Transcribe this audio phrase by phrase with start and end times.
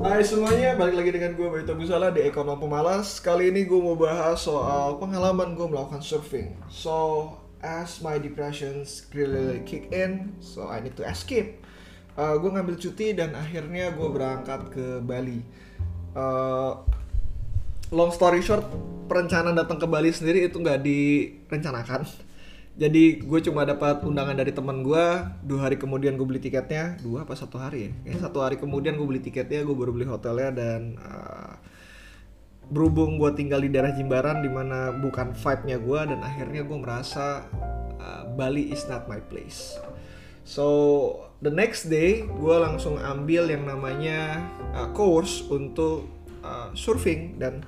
[0.00, 3.20] Hai semuanya, balik lagi dengan gue Bayu Busala di Ekonom Pemalas.
[3.20, 6.56] Kali ini gue mau bahas soal pengalaman gue melakukan surfing.
[6.72, 7.28] So,
[7.60, 11.60] as my depressions really kick in So, I need to escape.
[12.16, 15.44] Uh, Gue ngambil cuti dan akhirnya gue berangkat ke Bali.
[16.16, 16.80] Uh,
[17.92, 18.64] Long story short,
[19.04, 22.08] perencanaan datang ke Bali sendiri itu nggak direncanakan
[22.80, 25.04] jadi gue cuma dapat undangan dari teman gue
[25.44, 26.96] dua hari kemudian gue beli tiketnya.
[27.04, 27.90] Dua apa satu hari ya?
[28.00, 31.60] Kayaknya satu hari kemudian gue beli tiketnya gue baru beli hotelnya dan uh,
[32.72, 37.44] berhubung gue tinggal di daerah Jimbaran di mana bukan vibe-nya gue dan akhirnya gue merasa
[38.00, 39.76] uh, Bali is not my place.
[40.48, 40.64] So
[41.44, 44.40] the next day gue langsung ambil yang namanya
[44.72, 46.08] uh, course untuk
[46.40, 47.60] uh, surfing dan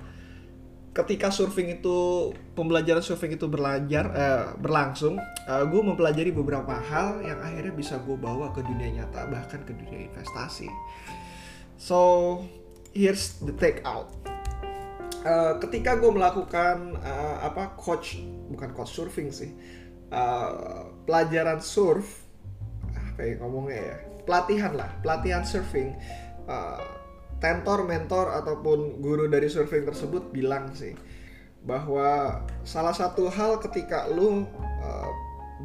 [0.92, 5.16] ketika surfing itu pembelajaran surfing itu belajar uh, berlangsung,
[5.48, 9.72] uh, gue mempelajari beberapa hal yang akhirnya bisa gue bawa ke dunia nyata bahkan ke
[9.72, 10.68] dunia investasi.
[11.80, 11.98] So
[12.92, 14.12] here's the take out.
[15.24, 19.54] Uh, ketika gue melakukan uh, apa coach bukan coach surfing sih
[20.10, 22.26] uh, pelajaran surf
[22.90, 25.94] apa ya ngomongnya ya pelatihan lah pelatihan surfing
[26.50, 27.01] uh,
[27.42, 30.94] tentor, mentor ataupun guru dari surfing tersebut bilang sih
[31.62, 34.46] bahwa salah satu hal ketika lu
[34.82, 35.10] uh,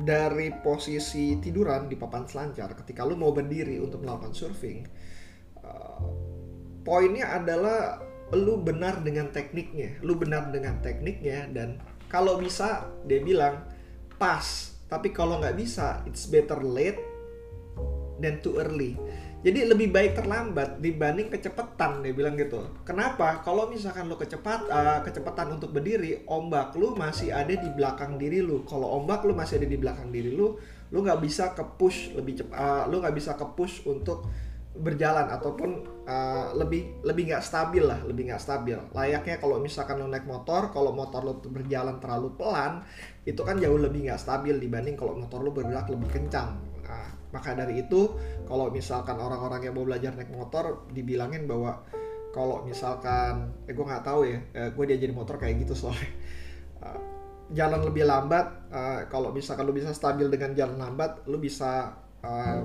[0.01, 4.85] dari posisi tiduran di papan selancar ketika lu mau berdiri untuk melakukan surfing
[5.61, 6.01] uh,
[6.85, 8.01] poinnya adalah
[8.33, 13.67] lu benar dengan tekniknya lu benar dengan tekniknya dan kalau bisa dia bilang
[14.15, 14.73] pas.
[14.87, 16.95] Tapi kalau nggak bisa it's better late
[18.23, 18.95] than too early
[19.47, 22.67] jadi lebih baik terlambat dibanding kecepatan dia bilang gitu.
[22.83, 23.39] Kenapa?
[23.47, 28.43] Kalau misalkan lo kecepat uh, kecepatan untuk berdiri, ombak lu masih ada di belakang diri
[28.43, 28.67] lu.
[28.67, 30.59] Kalau ombak lu masih ada di belakang diri lu,
[30.91, 32.59] lu nggak bisa ke push lebih cepat.
[32.59, 34.27] Uh, lu nggak bisa ke push untuk
[34.75, 38.75] berjalan ataupun uh, lebih lebih nggak stabil lah, lebih nggak stabil.
[38.91, 42.83] Layaknya kalau misalkan lo naik motor, kalau motor lo berjalan terlalu pelan,
[43.23, 46.66] itu kan jauh lebih nggak stabil dibanding kalau motor lo bergerak lebih kencang
[47.35, 48.15] maka dari itu
[48.47, 51.83] kalau misalkan orang-orang yang mau belajar naik motor dibilangin bahwa
[52.31, 56.11] kalau misalkan eh gue nggak tahu ya eh, gue diajarin motor kayak gitu soalnya.
[56.83, 56.99] Uh,
[57.57, 62.59] jalan lebih lambat uh, kalau misalkan lu bisa stabil dengan jalan lambat lu bisa uh,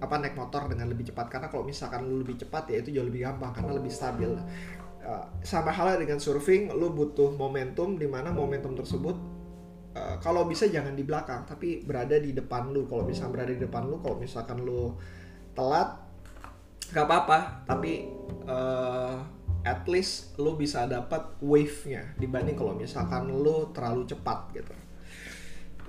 [0.00, 1.28] apa naik motor dengan lebih cepat.
[1.28, 4.32] Karena kalau misalkan lu lebih cepat ya itu jauh lebih gampang karena lebih stabil.
[5.42, 9.39] Sama halnya dengan surfing lu butuh momentum di mana momentum tersebut
[9.96, 12.86] uh, kalau bisa jangan di belakang tapi berada di depan lu.
[12.86, 14.94] Kalau bisa berada di depan lu kalau misalkan lu
[15.54, 15.98] telat
[16.90, 17.38] nggak apa-apa.
[17.66, 17.92] Tapi
[18.46, 19.18] uh,
[19.60, 24.72] at least lu bisa dapat wave-nya dibanding kalau misalkan lu terlalu cepat gitu.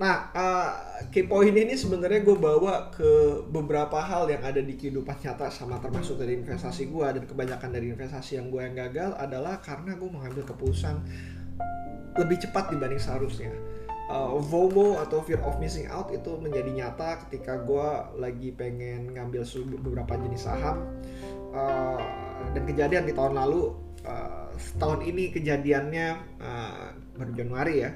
[0.00, 0.72] Nah, uh,
[1.12, 5.78] key point ini sebenarnya gue bawa ke beberapa hal yang ada di kehidupan nyata sama
[5.78, 10.10] termasuk dari investasi gue dan kebanyakan dari investasi yang gue yang gagal adalah karena gue
[10.10, 10.96] mengambil keputusan
[12.18, 13.52] lebih cepat dibanding seharusnya
[14.12, 17.88] uh, FOMO atau fear of missing out itu menjadi nyata ketika gue
[18.20, 19.42] lagi pengen ngambil
[19.80, 20.84] beberapa jenis saham.
[21.52, 22.00] Uh,
[22.52, 23.72] dan kejadian di tahun lalu
[24.04, 26.06] uh, tahun ini kejadiannya
[26.40, 27.90] uh, baru Januari ya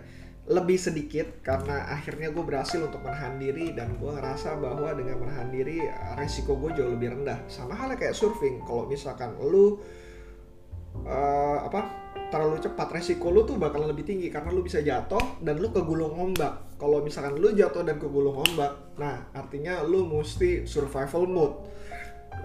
[0.46, 5.50] lebih sedikit karena akhirnya gue berhasil untuk menahan diri dan gue ngerasa bahwa dengan menahan
[5.50, 5.82] diri
[6.14, 7.42] resiko gue jauh lebih rendah.
[7.50, 9.82] Sama halnya kayak surfing kalau misalkan lu
[11.02, 15.62] uh, apa terlalu cepat resiko lu tuh bakal lebih tinggi karena lu bisa jatuh dan
[15.62, 16.76] lu kegulung ombak.
[16.76, 21.56] Kalau misalkan lu jatuh dan kegulung ombak nah artinya lu mesti survival mode.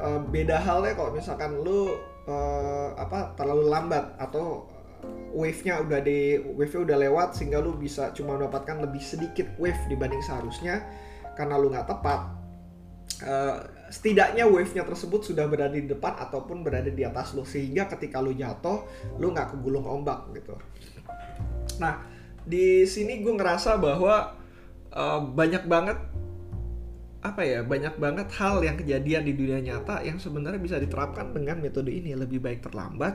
[0.02, 1.94] Uh, beda halnya kalau misalkan lu
[2.26, 4.70] uh, apa terlalu lambat atau
[5.34, 10.22] wave-nya udah di wave-nya udah lewat sehingga lu bisa cuma mendapatkan lebih sedikit wave dibanding
[10.22, 10.86] seharusnya
[11.34, 12.22] karena lu nggak tepat.
[13.22, 18.24] Uh, setidaknya wave-nya tersebut sudah berada di depan ataupun berada di atas lo sehingga ketika
[18.24, 18.88] lo jatuh
[19.20, 20.56] lo nggak kegulung ombak gitu.
[21.84, 22.08] Nah
[22.48, 24.34] di sini gue ngerasa bahwa
[24.96, 26.00] uh, banyak banget
[27.22, 31.62] apa ya banyak banget hal yang kejadian di dunia nyata yang sebenarnya bisa diterapkan dengan
[31.62, 33.14] metode ini lebih baik terlambat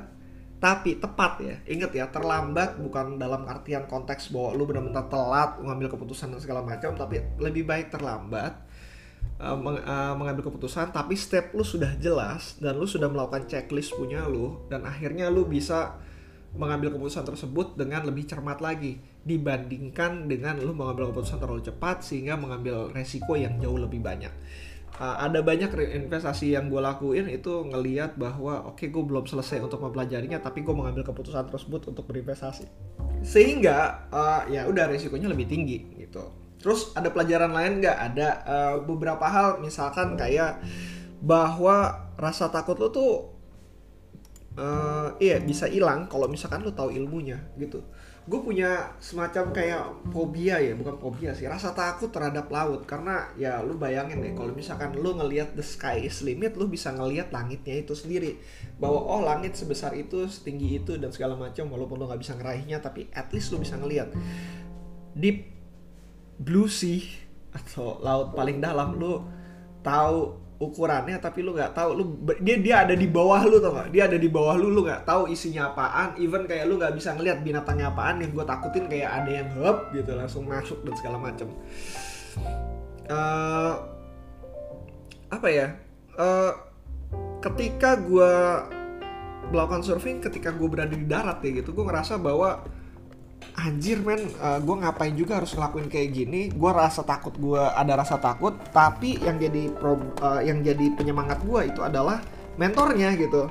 [0.62, 5.98] tapi tepat ya inget ya terlambat bukan dalam artian konteks bahwa lu benar-benar telat mengambil
[5.98, 8.56] keputusan dan segala macam tapi lebih baik terlambat
[9.40, 13.94] uh, meng, uh, mengambil keputusan tapi step lu sudah jelas dan lu sudah melakukan checklist
[13.94, 16.00] punya lu dan akhirnya lu bisa
[16.56, 22.34] mengambil keputusan tersebut dengan lebih cermat lagi dibandingkan dengan lu mengambil keputusan terlalu cepat sehingga
[22.40, 24.32] mengambil resiko yang jauh lebih banyak.
[24.96, 29.60] Uh, ada banyak investasi yang gue lakuin itu ngeliat bahwa oke okay, gue belum selesai
[29.60, 32.64] untuk mempelajarinya tapi gue mengambil keputusan tersebut untuk berinvestasi
[33.20, 37.98] sehingga uh, ya udah resikonya lebih tinggi gitu Terus ada pelajaran lain nggak?
[38.12, 40.60] Ada uh, beberapa hal misalkan kayak
[41.20, 43.36] bahwa rasa takut lo tuh
[44.56, 47.80] uh, iya bisa hilang kalau misalkan lu tahu ilmunya gitu.
[48.26, 52.82] Gue punya semacam kayak fobia ya bukan fobia sih rasa takut terhadap laut.
[52.82, 56.90] Karena ya lu bayangin deh kalau misalkan lu ngelihat the sky is limit lu bisa
[56.90, 58.42] ngelihat langitnya itu sendiri.
[58.82, 62.82] Bahwa oh langit sebesar itu setinggi itu dan segala macam walaupun lu nggak bisa ngeraihnya
[62.82, 64.10] tapi at least lu bisa ngelihat.
[65.14, 65.55] Deep
[66.36, 67.00] blue sea
[67.56, 69.24] atau laut paling dalam lu
[69.80, 72.04] tahu ukurannya tapi lu nggak tahu lu
[72.40, 75.04] dia dia ada di bawah lu tau gak dia ada di bawah lu lu nggak
[75.04, 76.16] tahu isinya apaan.
[76.16, 79.92] Even kayak lu nggak bisa ngeliat binatangnya apaan yang gue takutin kayak ada yang hop
[79.92, 81.48] gitu langsung masuk dan segala macem.
[83.06, 83.74] Uh,
[85.28, 85.66] apa ya?
[86.16, 86.52] Uh,
[87.44, 88.32] ketika gue
[89.52, 92.66] melakukan surfing ketika gue berada di darat ya gitu gue ngerasa bahwa
[93.66, 96.40] anjir men uh, eh, gue ngapain juga harus ngelakuin kayak gini?
[96.54, 101.42] Gue rasa takut gue ada rasa takut tapi yang jadi pro, uh, yang jadi penyemangat
[101.42, 102.22] gue itu adalah
[102.54, 103.50] mentornya gitu.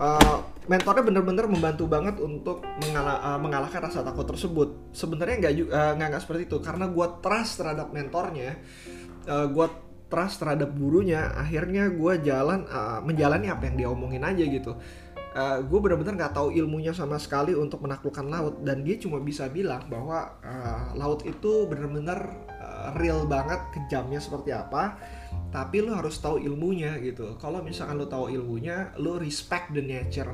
[0.00, 4.96] Uh, mentornya bener-bener membantu banget untuk mengalah, uh, mengalahkan rasa takut tersebut.
[4.96, 8.56] Sebenarnya nggak uh, nggak seperti itu karena gue trust terhadap mentornya
[9.28, 9.66] uh, gue
[10.12, 14.76] trust terhadap gurunya akhirnya gue jalan uh, menjalani apa yang dia omongin aja gitu
[15.32, 18.54] uh, eh, gue benar-benar nggak tahu ilmunya sama sekali untuk menaklukkan laut.
[18.60, 22.20] Dan dia cuma bisa bilang bahwa uh, laut itu benar-benar
[22.60, 24.96] uh, real banget kejamnya seperti apa.
[25.52, 27.36] Tapi lo harus tahu ilmunya gitu.
[27.36, 30.32] Kalau misalkan lo tahu ilmunya lo respect the nature.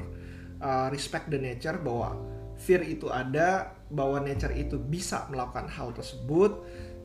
[0.59, 2.19] Uh, respect the nature bahwa
[2.59, 6.59] fear itu ada bahwa nature itu bisa melakukan hal tersebut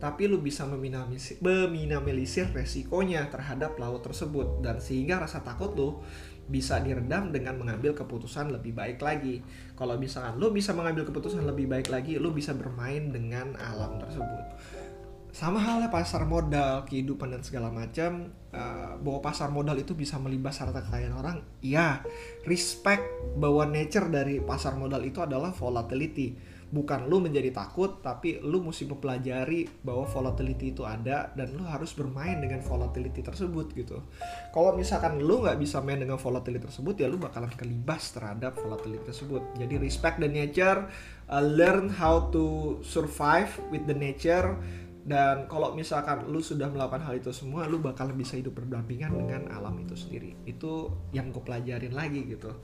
[0.04, 4.60] tapi lu bisa meminimalisir resikonya terhadap laut tersebut.
[4.60, 6.04] Dan sehingga rasa takut lu
[6.44, 9.40] bisa diredam dengan mengambil keputusan lebih baik lagi.
[9.80, 14.44] Kalau misalkan lo bisa mengambil keputusan lebih baik lagi, lo bisa bermain dengan alam tersebut.
[15.34, 20.62] Sama halnya pasar modal, kehidupan dan segala macam, uh, bahwa pasar modal itu bisa melibas
[20.62, 21.42] harta kekayaan orang.
[21.66, 22.06] Iya,
[22.46, 23.02] respect
[23.42, 26.38] bahwa nature dari pasar modal itu adalah volatility.
[26.74, 31.94] Bukan lu menjadi takut tapi lu mesti mempelajari bahwa volatility itu ada dan lu harus
[31.94, 34.02] bermain dengan volatility tersebut gitu.
[34.50, 39.06] Kalau misalkan lu nggak bisa main dengan volatility tersebut ya lu bakalan kelibas terhadap volatility
[39.06, 39.54] tersebut.
[39.54, 40.90] Jadi respect the nature
[41.30, 44.58] uh, learn how to survive with the nature
[45.04, 49.52] dan kalau misalkan lu sudah melakukan hal itu semua lu bakal bisa hidup berdampingan dengan
[49.52, 50.32] alam itu sendiri.
[50.48, 52.56] Itu yang gue pelajarin lagi gitu.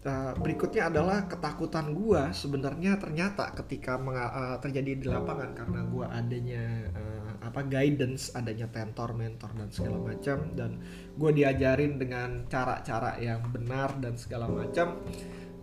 [0.00, 6.64] Uh, berikutnya adalah ketakutan gue sebenarnya ternyata ketika uh, terjadi di lapangan karena gue adanya
[6.96, 10.38] uh, apa guidance adanya mentor mentor dan segala macam.
[10.56, 10.80] Dan
[11.12, 14.96] gue diajarin dengan cara-cara yang benar dan segala macam.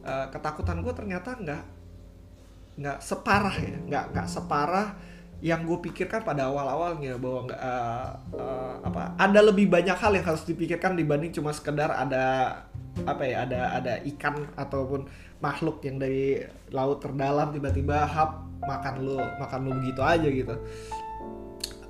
[0.06, 1.64] Uh, ketakutan gue ternyata nggak
[2.78, 8.74] nggak separah ya nggak nggak separah yang gue pikirkan pada awal-awalnya bahwa nggak uh, uh,
[8.82, 12.58] apa ada lebih banyak hal yang harus dipikirkan dibanding cuma sekedar ada
[13.06, 15.06] apa ya ada ada ikan ataupun
[15.38, 16.42] makhluk yang dari
[16.74, 20.56] laut terdalam tiba-tiba hap makan lu makan lu begitu aja gitu.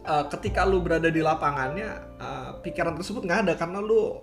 [0.07, 1.87] Uh, ketika lu berada di lapangannya
[2.19, 4.19] uh, pikiran tersebut nggak ada karena lu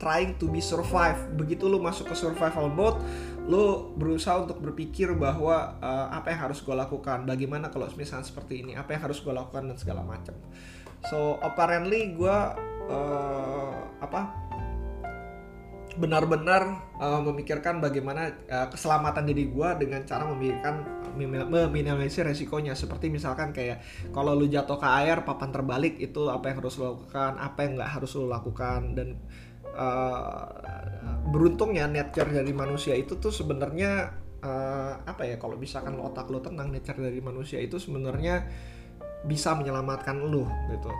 [0.00, 1.18] trying to be survive.
[1.36, 2.98] Begitu lu masuk ke survival mode
[3.50, 8.62] lu berusaha untuk berpikir bahwa uh, apa yang harus gue lakukan bagaimana kalau misalnya seperti
[8.62, 10.38] ini apa yang harus gue lakukan dan segala macam.
[11.10, 12.36] So apparently gue
[12.86, 14.30] uh, apa
[15.92, 21.02] benar-benar uh, memikirkan bagaimana uh, keselamatan diri gue dengan cara memikirkan
[21.50, 22.72] meminimalisir resikonya.
[22.72, 26.96] Seperti misalkan kayak kalau lu jatuh ke air papan terbalik itu apa yang harus lo
[26.96, 29.20] lakukan apa yang nggak harus lo lakukan dan
[29.76, 30.46] uh,
[31.28, 34.12] beruntungnya nature dari manusia itu tuh sebenarnya
[34.42, 38.44] uh, apa ya kalau misalkan lo otak lo tenang nature dari manusia itu sebenarnya
[39.24, 40.92] bisa menyelamatkan lo gitu.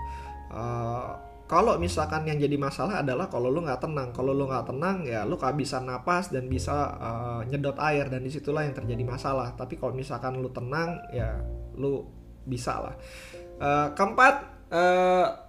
[0.52, 4.08] Uh, kalau misalkan yang jadi masalah adalah kalau lu nggak tenang.
[4.16, 8.32] Kalau lu nggak tenang ya lu kehabisan napas dan bisa uh, nyedot air dan di
[8.32, 9.52] situlah yang terjadi masalah.
[9.52, 11.44] Tapi kalau misalkan lu tenang ya
[11.76, 12.08] lu
[12.48, 12.94] bisa lah.
[13.60, 14.34] Uh, keempat
[14.72, 15.41] uh,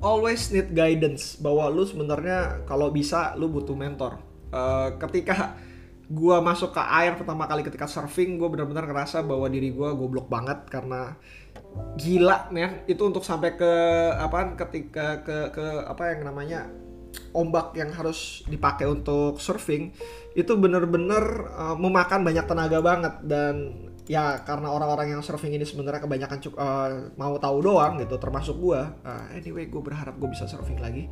[0.00, 4.20] always need guidance bahwa lu sebenarnya kalau bisa lu butuh mentor.
[4.50, 5.54] Uh, ketika
[6.10, 10.26] gua masuk ke air pertama kali ketika surfing gue benar-benar ngerasa bahwa diri gue goblok
[10.26, 11.14] banget karena
[11.94, 12.82] gila men.
[12.90, 13.72] Itu untuk sampai ke
[14.18, 16.66] apa ketika ke ke apa yang namanya
[17.30, 19.94] ombak yang harus dipakai untuk surfing
[20.34, 23.14] itu bener-bener uh, memakan banyak tenaga banget.
[23.22, 23.54] Dan
[24.10, 28.90] ya karena orang-orang yang surfing ini sebenarnya kebanyakan uh, mau tahu doang gitu termasuk gua.
[29.06, 31.06] Uh, anyway gue berharap gue bisa surfing lagi.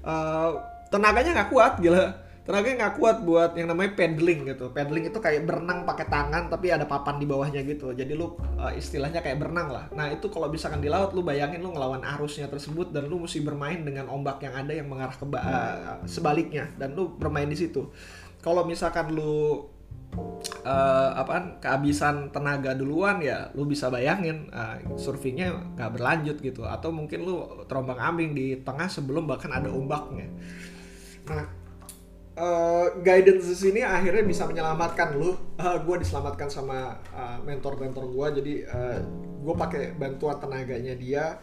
[0.00, 0.56] Uh,
[0.88, 2.24] tenaganya nggak kuat gila.
[2.48, 4.72] Tenaganya nggak kuat buat yang namanya paddling gitu.
[4.72, 7.92] Paddling itu kayak berenang pakai tangan tapi ada papan di bawahnya gitu.
[7.92, 9.84] Jadi lu uh, istilahnya kayak berenang lah.
[9.92, 13.44] Nah itu kalau misalkan di laut lu bayangin lu ngelawan arusnya tersebut dan lu mesti
[13.44, 16.72] bermain dengan ombak yang ada yang mengarah ke uh, sebaliknya.
[16.80, 17.92] Dan lu bermain di situ.
[18.40, 19.68] Kalau misalkan lu
[20.64, 21.58] uh, apaan?
[21.58, 26.64] Kehabisan tenaga duluan ya lu bisa bayangin uh, surfingnya nggak berlanjut gitu.
[26.64, 30.28] Atau mungkin lu terombang ambing di tengah sebelum bahkan ada ombaknya.
[31.28, 31.44] Nah
[32.38, 35.34] uh, guidance sini akhirnya bisa menyelamatkan lu.
[35.58, 38.98] Uh, gue diselamatkan sama uh, mentor mentor gue jadi uh,
[39.38, 41.38] gue pakai bantuan tenaganya dia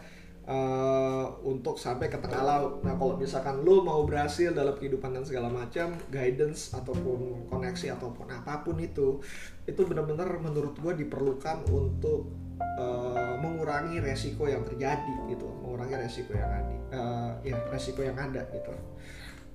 [0.46, 2.72] uh, untuk sampai ke tengah laut.
[2.86, 8.26] Nah kalau misalkan lu mau berhasil dalam kehidupan dan segala macam, guidance ataupun koneksi ataupun
[8.30, 9.20] apa pun itu,
[9.66, 12.30] itu benar-benar menurut gue diperlukan untuk
[12.78, 18.46] uh, mengurangi resiko yang terjadi gitu, mengurangi resiko yang ada, uh, ya resiko yang ada
[18.54, 18.72] gitu.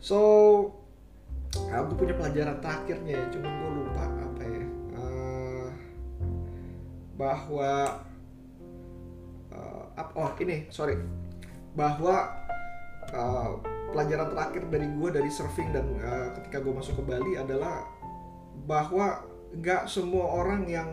[0.02, 0.18] So,
[1.54, 4.66] aku punya pelajaran terakhirnya, ya, cuman gue lupa apa ya,
[7.22, 8.02] bahwa
[10.16, 10.98] oh ini sorry.
[11.78, 12.42] Bahwa
[13.14, 13.60] uh,
[13.92, 17.86] pelajaran terakhir dari gue dari surfing dan uh, ketika gue masuk ke Bali adalah
[18.66, 20.88] bahwa nggak semua orang yang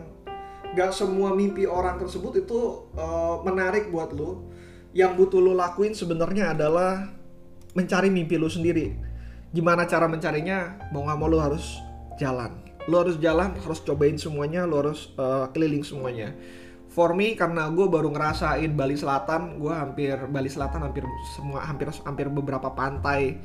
[0.75, 4.51] nggak semua mimpi orang tersebut itu uh, menarik buat lo
[4.93, 7.09] yang butuh lo lakuin sebenarnya adalah
[7.73, 8.99] mencari mimpi lo sendiri.
[9.49, 10.91] Gimana cara mencarinya?
[10.93, 11.81] Mau nggak mau lo harus
[12.21, 12.53] jalan.
[12.91, 16.35] Lo harus jalan harus cobain semuanya lo harus uh, keliling semuanya
[16.99, 21.07] for me karena gue baru ngerasain Bali Selatan gue hampir Bali Selatan hampir
[21.39, 23.39] semua hampir hampir beberapa pantai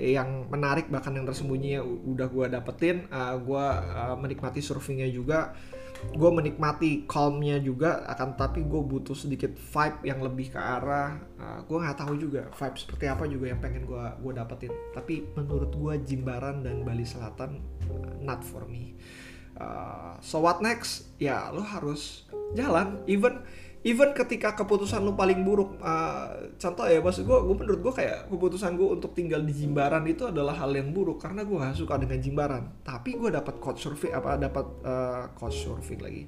[0.00, 3.06] yang menarik bahkan yang tersembunyi udah gue dapetin.
[3.12, 5.52] Uh, gue uh, menikmati surfingnya juga.
[6.16, 11.60] Gue menikmati calmnya juga akan tapi gue butuh sedikit vibe yang lebih ke arah uh,
[11.64, 14.72] gue nggak tahu juga vibe seperti apa juga yang pengen gue gue dapetin.
[14.96, 18.96] Tapi menurut gue Jimbaran dan Bali Selatan uh, not for me
[19.58, 21.10] uh, so what next?
[21.18, 23.02] Ya lo harus jalan.
[23.10, 23.42] Even
[23.84, 28.32] even ketika keputusan lu paling buruk uh, contoh ya maksud gue gue menurut gue kayak
[28.32, 32.00] keputusan gue untuk tinggal di Jimbaran itu adalah hal yang buruk karena gue gak suka
[32.00, 32.64] dengan Jimbaran.
[32.80, 36.24] Tapi gue dapat coach surfing apa dapat uh, coach surfing lagi.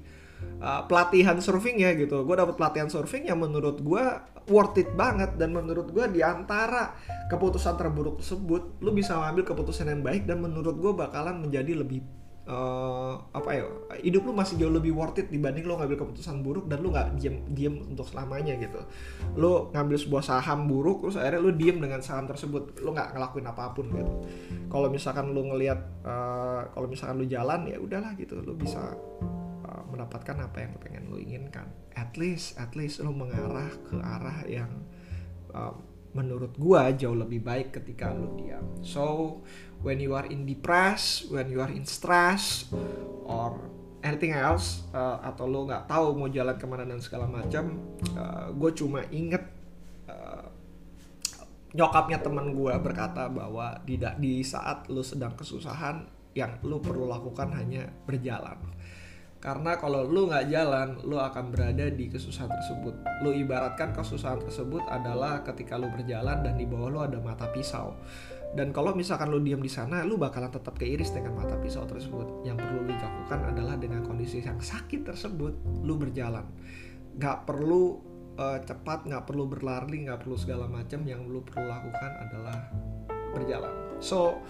[0.61, 2.21] Uh, pelatihan surfing ya gitu.
[2.21, 4.05] Gue dapat pelatihan surfing yang menurut gue
[4.47, 6.95] worth it banget dan menurut gue di antara
[7.27, 11.99] keputusan terburuk tersebut lu bisa mengambil keputusan yang baik dan menurut gue bakalan menjadi lebih
[12.47, 13.63] uh, apa ya
[14.01, 17.19] hidup lu masih jauh lebih worth it dibanding lo ngambil keputusan buruk dan lu nggak
[17.19, 18.81] diem diem untuk selamanya gitu.
[19.35, 22.79] Lu ngambil sebuah saham buruk terus akhirnya lu diem dengan saham tersebut.
[22.81, 24.13] Lu nggak ngelakuin apa pun gitu.
[24.71, 28.39] Kalau misalkan lu ngelihat uh, kalau misalkan lu jalan ya udahlah gitu.
[28.39, 28.95] Lu bisa
[29.67, 31.67] uh, mendapatkan apa yang lu pengen lu inginkan.
[31.93, 34.71] At least at least lu mengarah ke arah yang
[35.51, 35.75] uh,
[36.15, 38.63] menurut gua jauh lebih baik ketika lu diam.
[38.81, 39.37] So
[39.85, 42.69] when you are in depressed, when you are in stress,
[43.27, 43.59] or
[44.01, 47.75] anything else, uh, atau lo nggak tahu mau jalan ke mana dan segala macam,
[48.15, 49.43] uh, gue cuma inget
[50.07, 50.47] uh,
[51.75, 56.07] nyokapnya teman gue berkata bahwa di di saat lo sedang kesusahan,
[56.37, 58.76] yang lo perlu lakukan hanya berjalan.
[59.47, 62.99] Karena kalau lo nggak jalan, lo akan berada di kesusahan tersebut.
[63.23, 67.95] Lo ibaratkan kesusahan tersebut adalah ketika lo berjalan dan di bawah lo ada mata pisau.
[68.51, 72.43] Dan kalau misalkan lu diam di sana lu bakalan tetap keiris dengan mata pisau tersebut.
[72.43, 76.43] Yang perlu lu lakukan adalah dengan kondisi yang sakit tersebut lu berjalan.
[77.15, 78.03] Nggak perlu
[78.35, 82.67] uh, cepat nggak perlu berlari nggak perlu segala macam yang lu perlu lakukan adalah
[83.31, 83.95] berjalan.
[84.03, 84.43] So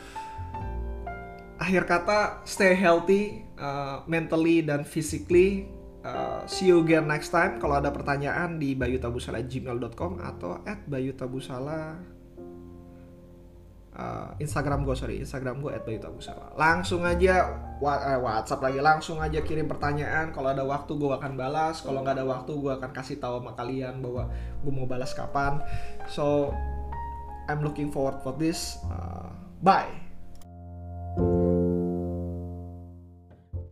[1.58, 5.70] akhir kata stay healthy uh, mentally dan physically.
[6.08, 7.60] Uh, see you again next time.
[7.60, 12.00] Kalau ada pertanyaan di bayutabusala@gmail.com atau at bayutabusala
[13.98, 16.54] uh, Instagram gue sorry Instagram gue @bayutabusala.
[16.56, 17.50] Langsung aja
[17.82, 20.32] wa eh, WhatsApp lagi langsung aja kirim pertanyaan.
[20.32, 21.82] Kalau ada waktu gue akan balas.
[21.82, 24.30] Kalau nggak ada waktu gue akan kasih tahu sama kalian bahwa
[24.64, 25.60] gue mau balas kapan.
[26.08, 26.54] So
[27.50, 28.78] I'm looking forward for this.
[28.88, 30.07] Uh, bye